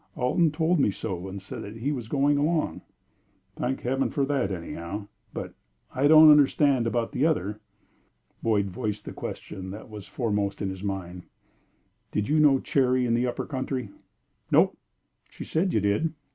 [0.15, 2.81] "Alton told me so, and said that he was going along."
[3.55, 5.53] "Thank Heaven for that, anyhow, but
[5.93, 7.59] I don't understand about the other."
[8.41, 11.25] Boyd voiced the question that was foremost in his mind.
[12.11, 13.91] "Did you know Cherry in the 'upper country'?"
[14.49, 14.75] "Nope."
[15.29, 16.11] "She said you did."